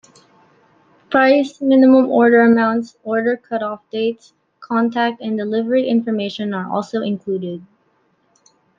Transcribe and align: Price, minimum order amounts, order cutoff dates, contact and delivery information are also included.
Price, 1.11 1.61
minimum 1.61 2.07
order 2.09 2.41
amounts, 2.41 2.97
order 3.03 3.37
cutoff 3.37 3.87
dates, 3.91 4.33
contact 4.59 5.21
and 5.21 5.37
delivery 5.37 5.87
information 5.87 6.55
are 6.55 6.67
also 6.73 7.03
included. 7.03 7.63